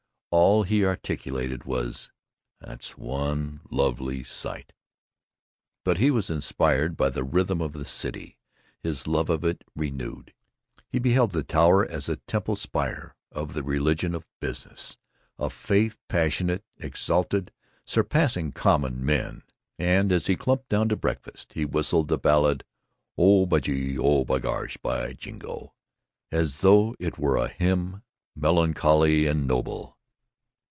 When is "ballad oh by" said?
22.17-23.59